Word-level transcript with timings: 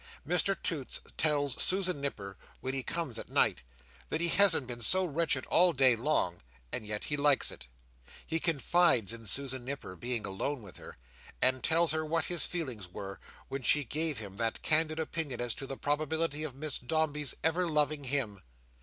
Mr 0.27 0.59
Toots 0.59 0.99
tells 1.15 1.61
Susan 1.61 2.01
Nipper 2.01 2.35
when 2.59 2.73
he 2.73 2.81
comes 2.81 3.19
at 3.19 3.29
night, 3.29 3.61
that 4.09 4.19
he 4.19 4.29
hasn't 4.29 4.65
been 4.65 4.81
so 4.81 5.05
wretched 5.05 5.45
all 5.45 5.73
day 5.73 5.95
long, 5.95 6.41
and 6.73 6.87
yet 6.87 7.03
he 7.03 7.15
likes 7.17 7.51
it. 7.51 7.67
He 8.25 8.39
confides 8.39 9.13
in 9.13 9.27
Susan 9.27 9.63
Nipper, 9.63 9.95
being 9.95 10.25
alone 10.25 10.63
with 10.63 10.77
her, 10.77 10.97
and 11.39 11.63
tells 11.63 11.91
her 11.91 12.03
what 12.03 12.25
his 12.25 12.47
feelings 12.47 12.87
were 12.87 13.19
when 13.47 13.61
she 13.61 13.83
gave 13.83 14.17
him 14.17 14.37
that 14.37 14.63
candid 14.63 14.99
opinion 14.99 15.39
as 15.39 15.53
to 15.53 15.67
the 15.67 15.77
probability 15.77 16.43
of 16.43 16.55
Miss 16.55 16.79
Dombey's 16.79 17.35
ever 17.43 17.67
loving 17.67 18.05
him. 18.05 18.41